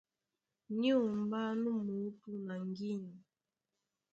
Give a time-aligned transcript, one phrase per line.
[0.79, 3.15] Ní unmbá nú muútú na ŋgínya.